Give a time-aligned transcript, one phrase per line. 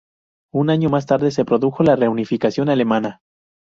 [0.51, 3.21] Un año más tarde se produjo la reunificación alemana.